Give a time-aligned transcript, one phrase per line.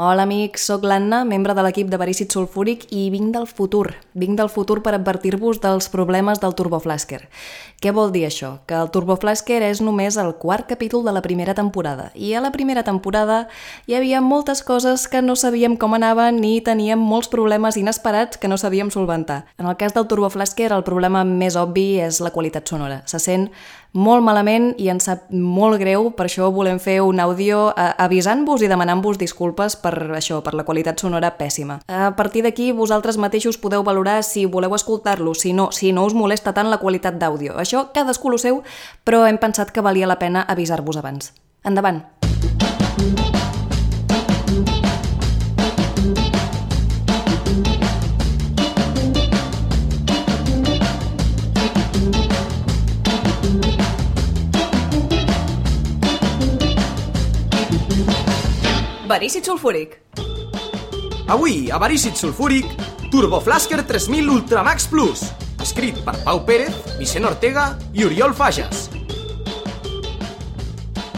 [0.00, 3.90] Hola amics, sóc l'Anna, membre de l'equip de Verícid Sulfúric i vinc del futur.
[4.16, 7.18] Vinc del futur per advertir-vos dels problemes del Turboflasker.
[7.84, 8.54] Què vol dir això?
[8.64, 12.06] Que el Turboflasker és només el quart capítol de la primera temporada.
[12.14, 13.42] I a la primera temporada
[13.84, 18.48] hi havia moltes coses que no sabíem com anaven ni teníem molts problemes inesperats que
[18.48, 19.42] no sabíem solventar.
[19.60, 23.02] En el cas del Turboflasker, el problema més obvi és la qualitat sonora.
[23.04, 23.50] Se sent
[23.92, 28.62] molt malament i ens sap molt greu, per això volem fer un àudio eh, avisant-vos
[28.62, 31.80] i demanant-vos disculpes per això, per la qualitat sonora pèssima.
[31.88, 36.14] A partir d'aquí, vosaltres mateixos podeu valorar si voleu escoltar-lo, si no, si no us
[36.14, 37.58] molesta tant la qualitat d'àudio.
[37.58, 38.62] Això cadascú lo seu,
[39.04, 41.34] però hem pensat que valia la pena avisar-vos abans.
[41.64, 42.19] Endavant!
[59.10, 59.96] Verícid sulfúric.
[61.26, 62.66] Avui, a Verícid Sulfúric,
[63.10, 65.24] Turbo Flasker 3000 Ultramax Plus,
[65.58, 68.86] escrit per Pau Pérez, Vicent Ortega i Oriol Fages.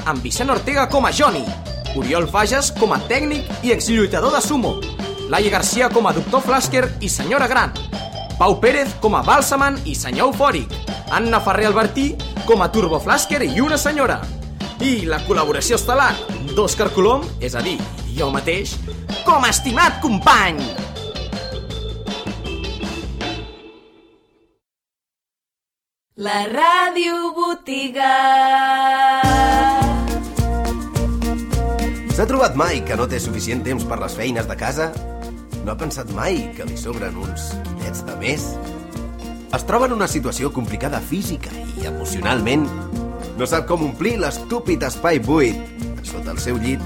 [0.07, 1.45] Amb Vicent Ortega com a Johnny,
[1.93, 4.79] Oriol Fages com a tècnic i exlluitador de sumo,
[5.29, 7.77] Laia Garcia com a doctor Flasker i senyora gran,
[8.39, 10.73] Pau Pérez com a Balsaman i senyor eufòric,
[11.13, 12.15] Anna Ferrer Albertí
[12.49, 14.23] com a Turbo Flasker i una senyora,
[14.83, 16.11] i la col·laboració estel·lar
[16.57, 17.77] d'Òscar Colom, és a dir,
[18.17, 18.75] jo mateix,
[19.23, 20.59] com a estimat company.
[26.23, 28.11] La ràdio botiga.
[32.13, 34.91] S'ha trobat mai que no té suficient temps per les feines de casa?
[35.63, 38.51] No ha pensat mai que li sobren uns diners de més?
[39.55, 42.67] Es troba en una situació complicada física i emocionalment?
[43.39, 45.57] No sap com omplir l'estúpid espai buit
[46.05, 46.83] sota el seu llit?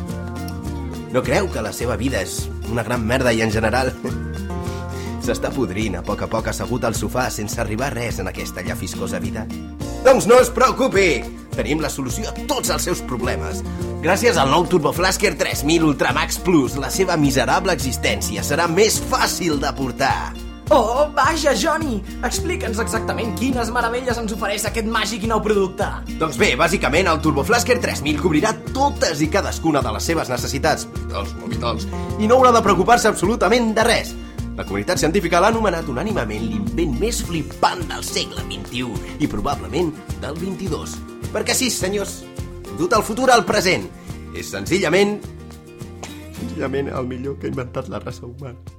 [1.10, 3.90] No creu que la seva vida és una gran merda i en general
[5.26, 9.18] s'està podrint a poc a poc assegut al sofà sense arribar res en aquesta llafiscosa
[9.22, 9.46] vida?
[10.06, 11.10] Doncs no es preocupi!
[11.56, 13.62] Tenim la solució a tots els seus problemes.
[14.04, 19.56] Gràcies al nou Turbo Flasker 3000 Ultramax Plus, la seva miserable existència serà més fàcil
[19.58, 20.45] de portar.
[20.68, 22.00] Oh, vaja, Johnny!
[22.26, 25.86] Explica'ns exactament quines meravelles ens ofereix aquest màgic i nou producte.
[26.18, 30.88] Doncs bé, bàsicament el Turbo Flasker 3000 cobrirà totes i cadascuna de les seves necessitats,
[31.12, 31.86] no vitals,
[32.18, 34.10] i no haurà de preocupar-se absolutament de res.
[34.58, 39.92] La comunitat científica l'ha anomenat unànimament l'invent més flipant del segle XXI i probablement
[40.24, 41.30] del XXII.
[41.30, 42.24] Perquè sí, senyors,
[42.74, 43.86] dut el futur al present.
[44.34, 45.20] És senzillament...
[46.40, 48.75] Senzillament el millor que ha inventat la raça humana.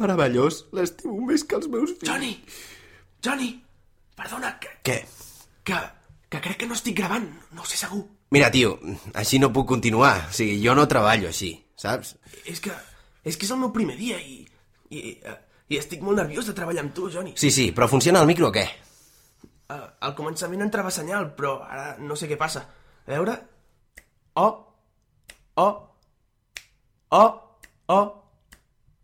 [0.00, 2.08] Meravellós, l'estimo més que els meus fills.
[2.08, 2.32] Johnny!
[3.24, 3.50] Johnny!
[4.16, 4.98] Perdona, que, Què?
[5.64, 5.78] que,
[6.28, 8.04] que crec que no estic gravant, no ho sé segur.
[8.32, 8.78] Mira, tio,
[9.18, 10.14] així no puc continuar.
[10.30, 12.14] O sigui, jo no treballo així, saps?
[12.48, 12.72] És que,
[13.24, 14.40] és que és el meu primer dia i,
[14.88, 15.18] i,
[15.68, 17.34] i estic molt nerviós de treballar amb tu, Johnny.
[17.36, 18.64] Sí, sí, però funciona el micro o què?
[19.72, 22.64] Uh, al començament entrava senyal, però ara no sé què passa.
[23.04, 23.36] A veure...
[24.40, 24.54] Oh,
[25.60, 25.72] oh,
[27.12, 27.32] oh,
[27.92, 28.08] oh,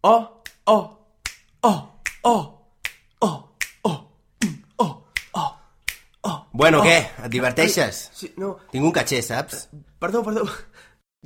[0.05, 0.23] oh,
[0.65, 0.89] oh,
[2.25, 2.43] oh,
[3.85, 3.99] oh,
[4.45, 5.51] mm, oh, oh,
[6.25, 6.48] oh.
[6.59, 6.85] Bueno, oh.
[6.87, 6.97] què?
[7.25, 7.99] Et diverteixes?
[8.11, 9.69] Ai, Sí, no, Tinc un caché, saps?
[10.03, 10.47] perdó, perdó.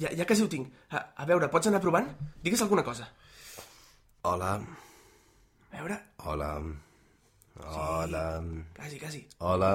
[0.01, 0.71] Ja, ja quasi ho tinc.
[0.91, 2.07] A, a veure, pots anar provant?
[2.43, 3.11] Digues alguna cosa.
[4.25, 4.55] Hola,
[5.73, 5.99] A veure...
[6.25, 6.49] hola,
[7.61, 8.23] hola,
[8.77, 9.21] Quasi, quasi.
[9.39, 9.75] hola,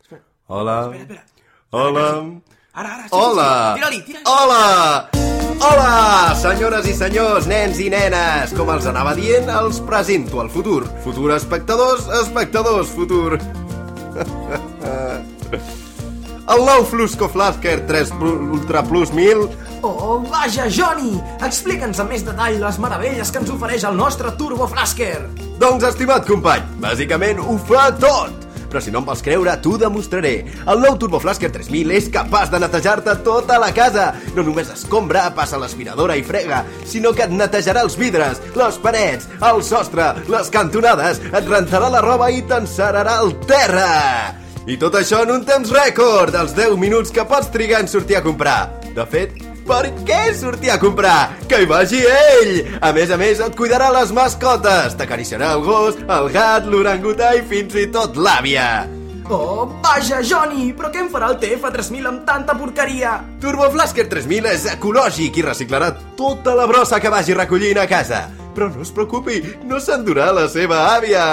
[0.00, 1.24] Espera, hola, espera, espera.
[1.70, 2.06] hola,
[2.72, 3.74] Ara, ara, sí, hola, sí, sí.
[3.78, 4.24] Tira-li, tira-li.
[4.24, 5.10] hola,
[5.68, 10.84] hola, senyores i senyors, nens i nenes, com els anava dient, els presento al futur.
[11.04, 13.36] Futur espectadors, espectadors, futur.
[16.48, 19.48] El nou Flusco Flasker 3 Ultra Plus 1000
[19.82, 21.20] Oh, vaja, Johnny!
[21.46, 25.20] Explica'ns amb més detall les meravelles que ens ofereix el nostre Turbo Flasker.
[25.60, 28.48] Doncs, estimat company, bàsicament ho fa tot.
[28.68, 30.32] Però si no em vols creure, t'ho demostraré.
[30.68, 34.10] El nou Turbo Flasker 3000 és capaç de netejar-te tota la casa.
[34.34, 39.30] No només escombra, passa l'aspiradora i frega, sinó que et netejarà els vidres, les parets,
[39.52, 43.88] el sostre, les cantonades, et rentarà la roba i t'encerarà el terra.
[44.68, 48.18] I tot això en un temps rècord, els 10 minuts que pots trigar en sortir
[48.18, 48.68] a comprar.
[48.92, 49.32] De fet,
[49.64, 51.30] per què sortir a comprar?
[51.48, 52.50] Que hi vagi ell!
[52.84, 57.40] A més a més, et cuidarà les mascotes, t'acariciarà el gos, el gat, l'orangutà i
[57.48, 58.84] fins i tot l'àvia.
[59.32, 60.66] Oh, vaja, Johnny!
[60.76, 63.14] Però què em farà el TF3000 amb tanta porqueria?
[63.40, 68.26] Turbo Flasker 3000 és ecològic i reciclarà tota la brossa que vagi recollint a casa.
[68.52, 71.24] Però no es preocupi, no s'endurà la seva àvia.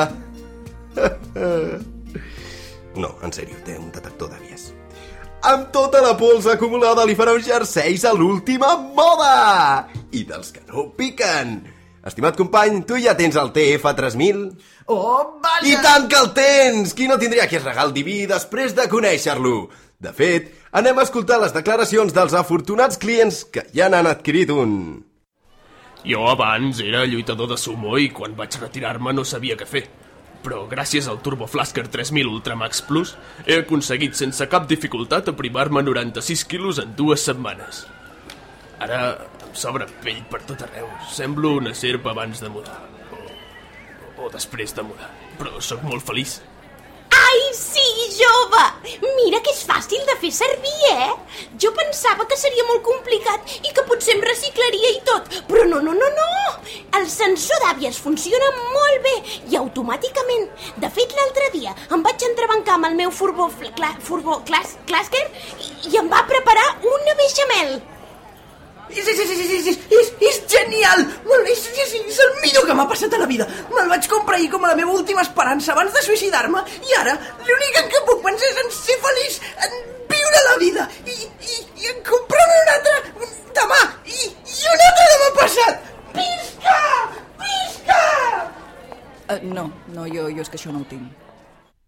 [2.95, 4.71] No, en sèrio, té un detector d'àvies.
[5.45, 9.87] amb tota la pols acumulada li farà uns jerseis a l'última moda!
[10.11, 11.59] I dels que no piquen!
[12.05, 14.39] Estimat company, tu ja tens el TF3000?
[14.87, 15.65] Oh, vaja!
[15.69, 16.93] I tant que el tens!
[16.97, 19.67] Qui no tindria aquest regal diví després de conèixer-lo?
[20.01, 24.73] De fet, anem a escoltar les declaracions dels afortunats clients que ja n'han adquirit un.
[26.05, 29.85] Jo abans era lluitador de sumo i quan vaig retirar-me no sabia què fer.
[30.45, 33.15] Però gràcies al Turbo Flasker 3000 Ultramax Plus
[33.47, 37.85] he aconseguit sense cap dificultat aprimar-me 96 quilos en dues setmanes.
[38.85, 38.99] Ara
[39.41, 40.89] em sobra pell per tot arreu.
[41.09, 42.77] Semblo una serp abans de mudar.
[43.15, 45.09] O, o després de mudar.
[45.39, 46.37] Però sóc molt feliç.
[47.15, 47.41] Ai,
[48.25, 48.63] jove!
[49.17, 51.11] Mira que és fàcil de fer servir, eh?
[51.61, 55.81] Jo pensava que seria molt complicat i que potser em reciclaria i tot, però no,
[55.85, 56.35] no, no, no!
[56.99, 59.15] El sensor d'àvies funciona molt bé
[59.51, 60.47] i automàticament.
[60.83, 63.49] De fet, l'altre dia em vaig entrebancar amb el meu furbó,
[63.79, 67.77] cla, furbó clas, clasquer i, i em va preparar una beixamel.
[68.89, 71.01] És, és, és, és, és, és, és genial!
[71.25, 73.47] Molt, és, és, és el millor que m'ha passat a la vida.
[73.73, 77.17] Me'l vaig comprar ahir com a la meva última esperança abans de suïcidar-me i ara
[77.47, 79.75] l'únic en què puc pensar és en ser feliç, en
[80.13, 82.95] viure la vida i, i, i en comprar-me un altre
[83.57, 85.91] demà i, i un altre demà passat.
[86.15, 86.79] Visca!
[87.43, 88.01] Visca!
[89.25, 91.24] Uh, no, no, jo, jo és que això no ho tinc.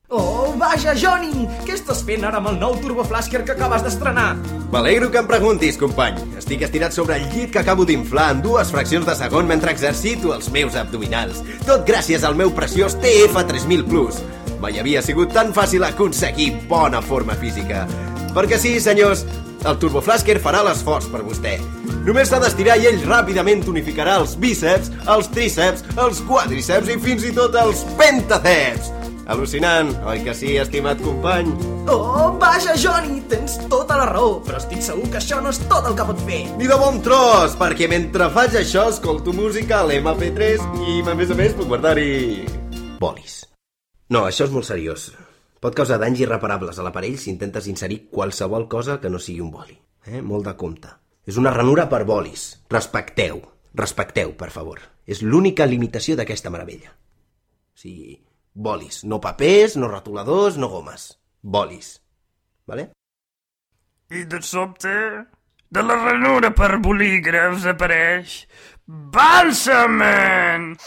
[0.09, 1.44] Oh, vaja, Johnny!
[1.68, 4.38] Què estàs fent ara amb el nou Turbo Flasker que acabes d'estrenar?
[4.71, 6.21] M'alegro que em preguntis, company.
[6.39, 10.31] Estic estirat sobre el llit que acabo d'inflar en dues fraccions de segon mentre exercito
[10.31, 11.44] els meus abdominals.
[11.68, 14.24] Tot gràcies al meu preciós TF3000 Plus.
[14.63, 17.83] Mai havia sigut tan fàcil aconseguir bona forma física.
[18.31, 19.25] Perquè sí, senyors,
[19.68, 21.57] el Turbo Flasker farà l'esforç per vostè.
[22.07, 27.27] Només s'ha d'estirar i ell ràpidament tonificarà els bíceps, els tríceps, els quadríceps i fins
[27.27, 28.94] i tot els pentaceps.
[29.27, 31.50] Al·lucinant, oi que sí, estimat company?
[31.91, 33.18] Oh, vaja, Johnny!
[33.27, 36.21] Tens tota la raó, però estic segur que això no és tot el que pot
[36.24, 36.38] fer.
[36.56, 41.33] Ni de bon tros, perquè mentre faig això escolto música a l'MP3 i, a més
[41.33, 42.45] a més, puc guardar-hi...
[43.01, 43.41] bolis.
[44.15, 45.09] No, això és molt seriós.
[45.59, 49.51] Pot causar danys irreparables a l'aparell si intentes inserir qualsevol cosa que no sigui un
[49.51, 49.75] boli.
[50.07, 50.21] Eh?
[50.21, 50.94] Molt de compte.
[51.27, 52.62] És una ranura per bolis.
[52.71, 53.44] Respecteu.
[53.75, 54.79] Respecteu, per favor.
[55.03, 56.95] És l'única limitació d'aquesta meravella.
[56.95, 58.15] O sigui,
[58.57, 59.04] bolis.
[59.04, 61.12] No papers, no retoladors, no gomes.
[61.42, 62.01] Bolis.
[62.65, 62.92] Vale?
[64.09, 64.94] I de sobte,
[65.69, 68.42] de la ranura per bolígrafs apareix
[68.88, 70.77] Bàlsamen!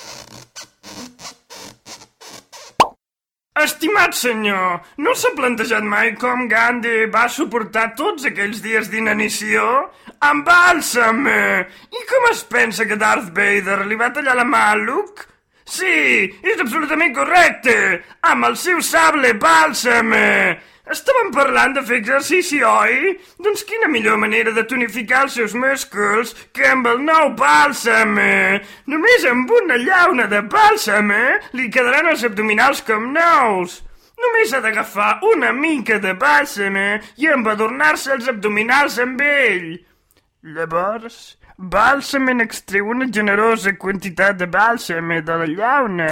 [3.61, 9.67] Estimat senyor, no s'ha plantejat mai com Gandhi va suportar tots aquells dies d'inanició?
[10.25, 11.43] Amb bàlsame!
[11.93, 15.29] I com es pensa que Darth Vader li va tallar la mà a Luke?
[15.71, 17.75] Sí, és absolutament correcte!
[18.27, 20.59] Amb el seu sable bàlsame!
[20.91, 23.13] Estàvem parlant de fer exercici, oi?
[23.39, 28.59] Doncs quina millor manera de tonificar els seus músculs que amb el nou bàlsame!
[28.91, 31.23] Només amb una llauna de bàlsame
[31.55, 33.79] li quedaran els abdominals com nous!
[34.21, 36.89] Només ha d'agafar una mica de bàlsame
[37.23, 39.71] i embadornar-se els abdominals amb ell.
[40.43, 46.07] Llavors, Bàlsam extreu una generosa quantitat de bàlsam de la llauna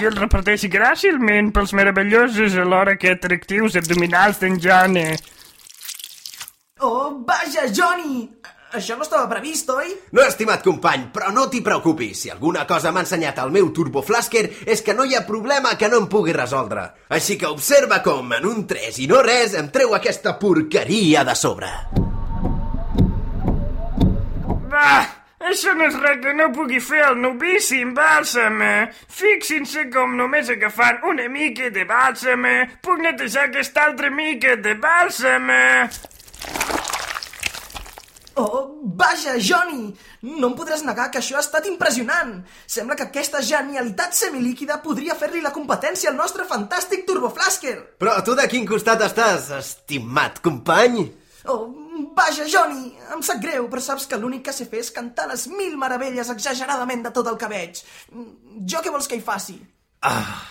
[0.00, 5.10] i el reparteix gràcilment pels meravellosos alhora que atractius abdominals d'en Johnny.
[6.80, 8.30] Oh, vaja, Johnny!
[8.74, 9.92] Això no estava previst, oi?
[10.16, 12.24] No, estimat company, però no t'hi preocupis.
[12.24, 15.76] Si alguna cosa m'ha ensenyat el meu Turbo Flasker és que no hi ha problema
[15.76, 16.88] que no em pugui resoldre.
[17.12, 21.36] Així que observa com, en un 3 i no res, em treu aquesta porqueria de
[21.38, 21.70] sobre.
[24.84, 24.96] Va,
[25.48, 28.72] això no és res que no pugui fer el novici amb bàlsame.
[29.18, 35.62] Fixin-se com només agafant una mica de bàlsame puc netejar aquesta altra mica de bàlsame.
[38.36, 38.60] Oh,
[38.98, 39.94] vaja, Johnny!
[40.26, 42.34] No em podràs negar que això ha estat impressionant.
[42.66, 47.76] Sembla que aquesta genialitat semilíquida podria fer-li la competència al nostre fantàstic turboflasker.
[48.02, 51.06] Però tu de quin costat estàs, estimat company?
[51.46, 51.83] Oh,
[52.16, 52.92] vaja, Johnny!
[53.14, 56.30] Em sap greu, però saps que l'únic que sé fer és cantar les mil meravelles
[56.32, 57.80] exageradament de tot el que veig.
[58.66, 59.58] Jo què vols que hi faci?
[60.04, 60.42] Ah.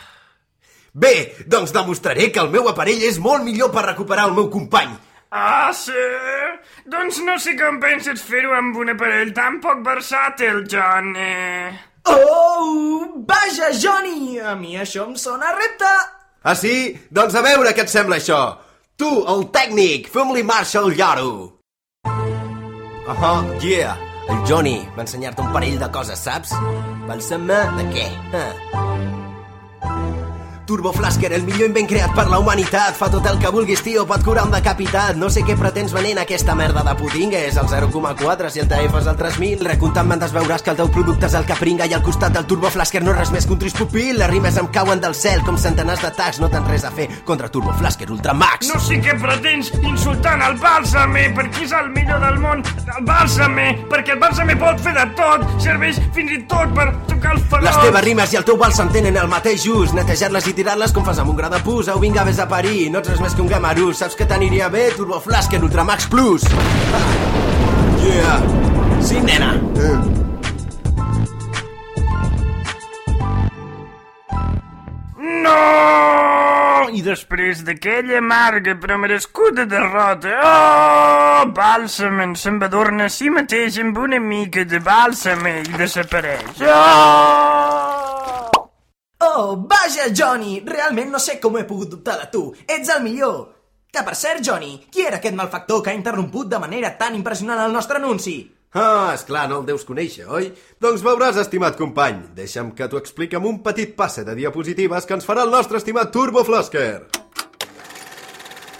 [0.93, 1.13] Bé,
[1.50, 4.93] doncs demostraré que el meu aparell és molt millor per recuperar el meu company.
[5.33, 6.03] Ah, sí?
[6.85, 11.71] Doncs no sé com penses fer-ho amb un aparell tan poc versàtil, Johnny.
[12.05, 14.38] Oh, vaja, Johnny!
[14.38, 15.89] A mi això em sona a repte.
[16.43, 16.93] Ah, sí?
[17.09, 18.43] Doncs a veure què et sembla això.
[18.95, 21.31] Tu, el tècnic, fem-li marxa al lloro.
[23.09, 23.97] Ah, yeah.
[24.29, 26.53] El Johnny va ensenyar-te un parell de coses, saps?
[27.09, 28.09] Bàlsam de què?
[28.38, 28.92] Ah.
[30.65, 32.96] Turbo Flasker, el millor invent creat per la humanitat.
[32.96, 35.17] Fa tot el que vulguis, tio, pot curar un decapitat.
[35.20, 37.41] No sé què pretens venent aquesta merda de putinga.
[37.43, 39.65] És el 0,4 si el TF és el 3000.
[39.67, 42.48] Recomptant bandes veuràs que el teu producte és el que pringa i al costat del
[42.48, 44.17] Turbo Flasker no res més que un trist pupil.
[44.22, 46.39] Les rimes em cauen del cel com centenars d'atacs.
[46.39, 48.72] No tens res a fer contra Turbo Flasker Ultramax.
[48.72, 52.63] No sé què pretens insultant el Bàlsame, perquè és el millor del món.
[52.88, 55.43] El Bàlsame, perquè el Bàlsame pot fer de tot.
[55.63, 57.67] Serveix fins i tot per tocar els fagots.
[57.67, 59.93] Les teves rimes i el teu bàlsam tenen el mateix ús.
[59.98, 61.89] Netejar-les i tirar-les com fas amb un gra de pus.
[61.91, 62.89] Au, vinga, vés a parir.
[62.93, 64.00] No ets res més que un gamarús.
[64.01, 66.48] Saps que t'aniria bé Turbo Flasker Ultramax Plus.
[66.93, 67.05] Ah.
[68.03, 69.01] Yeah.
[69.03, 69.53] Sí, nena.
[75.43, 76.89] No!
[76.93, 83.79] I després d'aquella amarga però merescuda derrota, oh, Bàlsam se'n va adornar a si mateix
[83.83, 86.63] amb una mica de bàlsam i desapareix.
[86.67, 88.02] Oh!
[89.35, 90.59] Oh, vaja, Johnny!
[90.61, 92.43] Realment no sé com he pogut dubtar de tu.
[92.69, 93.39] Ets el millor!
[93.89, 97.63] Que, per cert, Johnny, qui era aquest malfactor que ha interromput de manera tan impressionant
[97.63, 98.35] el nostre anunci?
[98.77, 100.51] Ah, esclar, no el deus conèixer, oi?
[100.81, 102.27] Doncs veuràs, estimat company.
[102.37, 105.81] Deixa'm que t'ho expliqui amb un petit passe de diapositives que ens farà el nostre
[105.81, 107.22] estimat Turbo Flasker.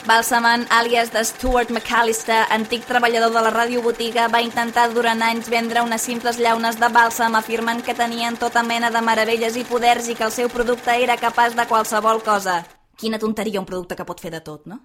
[0.04, 5.80] Balsaman, àlies de Stuart McAllister, antic treballador de la radiobotiga, va intentar durant anys vendre
[5.86, 10.18] unes simples llaunes de bàlsam afirmant que tenien tota mena de meravelles i poders i
[10.20, 12.66] que el seu producte era capaç de qualsevol cosa.
[13.00, 14.82] Quina tonteria un producte que pot fer de tot, no?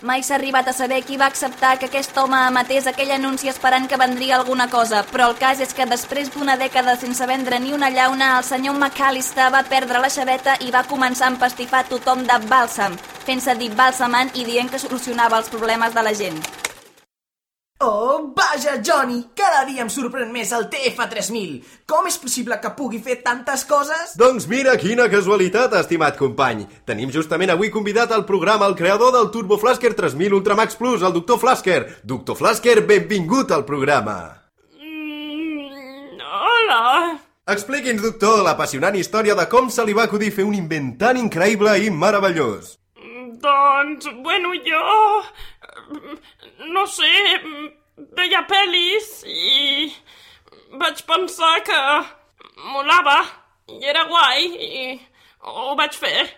[0.00, 3.88] Mai s'ha arribat a saber qui va acceptar que aquest home emetés aquell anunci esperant
[3.90, 7.72] que vendria alguna cosa, però el cas és que després d'una dècada sense vendre ni
[7.74, 12.22] una llauna, el senyor McAllister va perdre la xaveta i va començar a empastifar tothom
[12.30, 12.94] de bàlsam,
[13.26, 16.57] fent-se dir bàlsamant i dient que solucionava els problemes de la gent.
[17.80, 19.28] Oh, vaja, Johnny!
[19.38, 21.60] Cada dia em sorprèn més el TF3000.
[21.86, 24.16] Com és possible que pugui fer tantes coses?
[24.18, 26.64] Doncs mira quina casualitat, estimat company.
[26.90, 31.14] Tenim justament avui convidat al programa el creador del Turbo Flasker 3000 Ultramax Plus, el
[31.20, 31.38] Dr.
[31.38, 31.78] Flasker.
[32.02, 32.34] Dr.
[32.40, 34.18] Flasker, benvingut al programa.
[34.74, 36.82] Mm, hola.
[37.46, 41.78] Expliqui'ns, doctor, l'apassionant història de com se li va acudir fer un invent tan increïble
[41.86, 42.77] i meravellós.
[43.42, 44.82] Doncs, bueno, jo...
[46.72, 47.12] No sé,
[48.18, 49.88] veia pel·lis i
[50.80, 51.78] vaig pensar que
[52.74, 53.20] molava
[53.72, 54.82] i era guai i
[55.44, 56.28] ho vaig fer.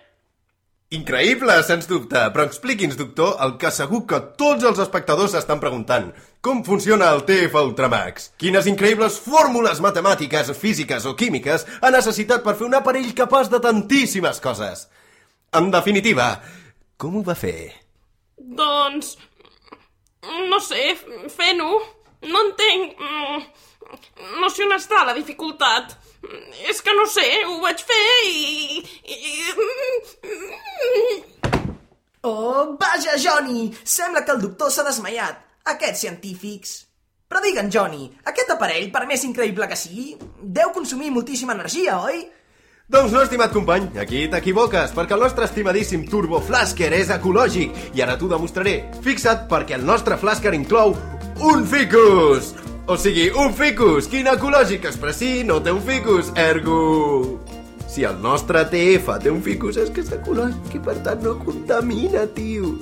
[0.91, 6.09] Increïble, sens dubte, però expliqui'ns, doctor, el que segur que tots els espectadors s'estan preguntant.
[6.43, 8.33] Com funciona el TF Ultramax?
[8.41, 13.63] Quines increïbles fórmules matemàtiques, físiques o químiques ha necessitat per fer un aparell capaç de
[13.63, 14.89] tantíssimes coses?
[15.55, 16.33] En definitiva,
[17.01, 17.57] com ho va fer?
[18.61, 19.17] Doncs...
[20.51, 20.83] No sé,
[21.33, 21.73] fent-ho.
[22.29, 22.99] No entenc...
[23.01, 23.41] mm,
[24.41, 25.97] No sé on està la dificultat.
[26.69, 28.83] És que no sé, ho vaig fer i...
[29.17, 29.17] i...
[32.29, 33.71] Oh, vaja, Johnny!
[33.85, 35.41] Sembla que el doctor s'ha desmaiat.
[35.75, 36.77] Aquests científics...
[37.31, 42.25] Però digue'n, Johnny, aquest aparell, per més increïble que sigui, deu consumir moltíssima energia, oi?
[42.91, 48.03] Doncs no, estimat company, aquí t'equivoques, perquè el nostre estimadíssim Turbo Flasker és ecològic, i
[48.03, 48.73] ara t'ho demostraré.
[49.05, 50.97] Fixa't perquè el nostre Flasker inclou
[51.47, 52.51] un ficus!
[52.91, 54.11] O sigui, un ficus!
[54.11, 57.39] Quin ecològic expressí no té un ficus, ergo...
[57.87, 61.39] Si el nostre TF té un ficus és que és ecològic i per tant no
[61.39, 62.75] contamina, tio.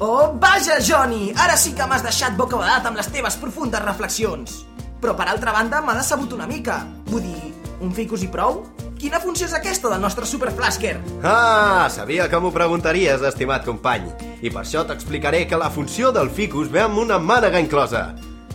[0.00, 1.34] Oh, vaja, Johnny!
[1.36, 4.62] Ara sí que m'has deixat bocabadat amb les teves profundes reflexions.
[5.04, 6.86] Però, per altra banda, m'ha decebut una mica.
[7.12, 8.64] Vull dir, un ficus i prou?
[9.00, 10.98] Quina funció és aquesta del nostre Superflasker?
[11.24, 14.10] Ah, sabia que m'ho preguntaries, estimat company.
[14.44, 18.10] I per això t'explicaré que la funció del ficus ve amb una mànega inclosa.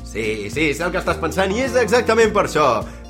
[0.06, 2.68] Sí, sí, sé el que estàs pensant i és exactament per això.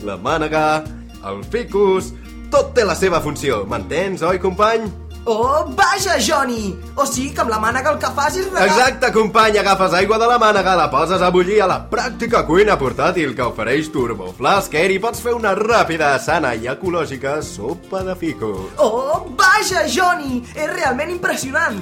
[0.08, 0.86] La mànega,
[1.28, 2.14] el ficus...
[2.54, 4.86] Tot té la seva funció, m'entens, oi, company?
[5.28, 6.76] Oh, vaja, Johnny!
[6.96, 8.68] O sigui que amb la mànega el que fas és regar...
[8.68, 12.76] Exacte, company, agafes aigua de la mànega, la poses a bullir a la pràctica cuina
[12.78, 18.14] portàtil que ofereix Turbo Flasker i pots fer una ràpida, sana i ecològica sopa de
[18.22, 18.78] ficus.
[18.78, 20.44] Oh, vaja, Johnny!
[20.54, 21.82] És realment impressionant!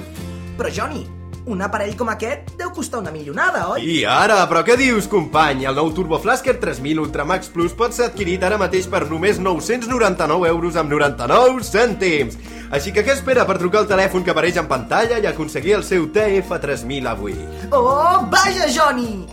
[0.56, 1.04] Però, Johnny,
[1.46, 3.84] un aparell com aquest deu costar una milionada, oi?
[3.84, 5.66] I ara, però què dius, company?
[5.68, 10.48] El nou Turbo Flasker 3000 Ultramax Plus pot ser adquirit ara mateix per només 999
[10.48, 12.38] euros amb 99 cèntims.
[12.74, 15.84] Així que què espera per trucar al telèfon que apareix en pantalla i aconseguir el
[15.86, 17.36] seu TF3000 avui?
[17.70, 19.24] Oh, vaja, Johnny!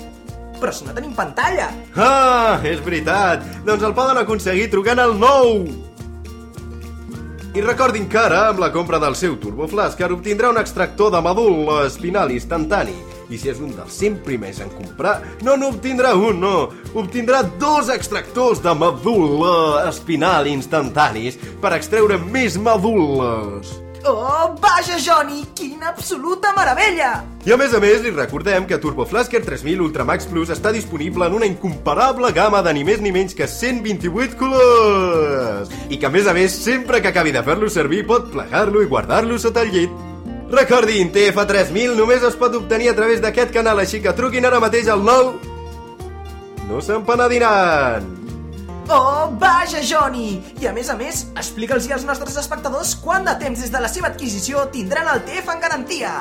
[0.61, 1.71] Però si no tenim pantalla!
[1.97, 3.47] Ah, és veritat!
[3.65, 5.90] Doncs el poden aconseguir trucant al 9!
[7.51, 11.19] I recordin que ara, amb la compra del seu Turbo Flasker, obtindrà un extractor de
[11.25, 12.95] medul espinal instantani
[13.27, 16.55] I si és un dels 100 primers en comprar, no n'obtindrà un, no.
[16.95, 23.80] Obtindrà dos extractors de medul·la espinal instantanis per extreure més medul·les.
[24.03, 25.43] Oh, vaja, Johnny!
[25.53, 27.21] Quina absoluta meravella!
[27.45, 31.27] I a més a més, li recordem que Turbo Flasker 3000 Ultramax Plus està disponible
[31.29, 35.73] en una incomparable gamma de ni més ni menys que 128 colors!
[35.89, 38.89] I que a més a més, sempre que acabi de fer-lo servir, pot plegar-lo i
[38.89, 39.93] guardar-lo sota el llit.
[40.51, 44.89] Recordin, TF3000 només es pot obtenir a través d'aquest canal, així que truquin ara mateix
[44.89, 45.37] al 9...
[46.71, 48.20] No s'empenediran!
[48.93, 50.41] Oh, vaja, Johnny!
[50.59, 53.87] I a més a més, explica'ls als nostres espectadors quant de temps des de la
[53.87, 56.11] seva adquisició tindran el TF en garantia.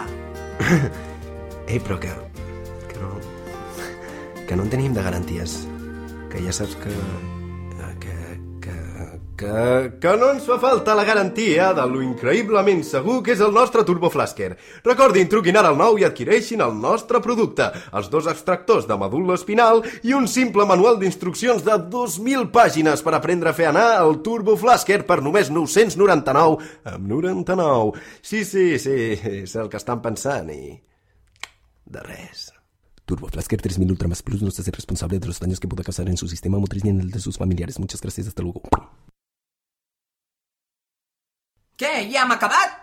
[1.71, 2.15] Ei, però que...
[2.93, 3.11] que no...
[4.47, 5.65] que no en tenim de garanties.
[6.31, 6.95] Que ja saps que...
[6.95, 7.30] que...
[9.41, 9.99] que...
[10.01, 10.17] que...
[10.21, 14.11] no ens fa falta la garantia de lo increïblement segur que és el nostre Turbo
[14.13, 14.53] Flasker.
[14.85, 19.39] Recordin, truquin ara al 9 i adquireixin el nostre producte, els dos extractors de medul·la
[19.41, 24.21] espinal i un simple manual d'instruccions de 2.000 pàgines per aprendre a fer anar el
[24.27, 28.07] Turbo Flasker per només 999 amb 99.
[28.21, 29.01] Sí, sí, sí,
[29.41, 30.77] és el que estan pensant i...
[31.91, 32.51] de res.
[33.11, 35.83] Turbo Flasker 3000 Ultra Más Plus no se hace responsable de los daños que pueda
[35.83, 37.81] causar en su sistema motriz ni en el de sus familiares.
[37.81, 38.63] Muchas gracias, hasta luego.
[41.81, 42.75] Què, ja hem acabat?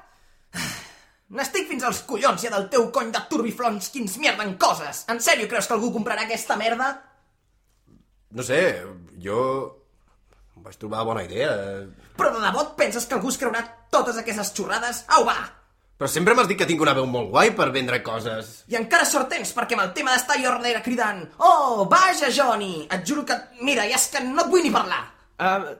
[1.37, 5.03] N'estic fins als collons ja del teu cony de turbiflons, quins mierden coses!
[5.11, 6.95] En sèrio creus que algú comprarà aquesta merda?
[8.33, 8.61] No sé,
[9.21, 9.43] jo...
[10.57, 11.51] em vaig trobar bona idea.
[12.17, 13.61] Però de debò et penses que algú es creurà
[13.93, 15.03] totes aquestes xorrades?
[15.13, 15.37] Au, va!
[15.97, 18.63] Però sempre m'has dit que tinc una veu molt guai per vendre coses.
[18.73, 22.87] I encara sort tens, perquè amb el tema d'estar jo darrere cridant Oh, vaja, Johnny!
[22.89, 23.37] Et juro que...
[23.61, 25.03] Mira, ja és que no et vull ni parlar!
[25.37, 25.75] Uh,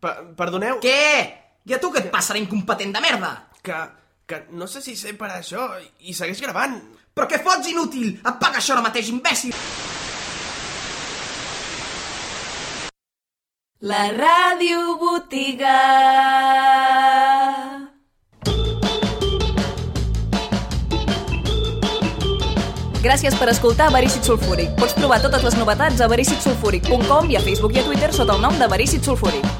[0.00, 0.84] per perdoneu...
[0.84, 1.39] Què?
[1.68, 3.34] I a tu què et passa, incompetent de merda?
[3.62, 3.76] Que,
[4.26, 5.68] que no sé si sé per això
[6.00, 6.78] i segueix gravant.
[7.12, 8.14] Però què fots, inútil?
[8.24, 9.56] Apaga això ara mateix, imbècil!
[13.80, 15.76] La ràdio botiga.
[23.00, 24.74] Gràcies per escoltar Verícid Sulfúric.
[24.76, 28.44] Pots trobar totes les novetats a vericitsulfúric.com i a Facebook i a Twitter sota el
[28.44, 29.59] nom de Verícid Sulfúric.